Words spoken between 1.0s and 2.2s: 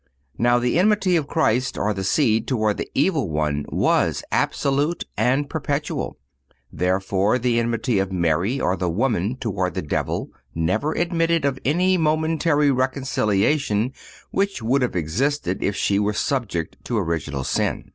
of Christ, or the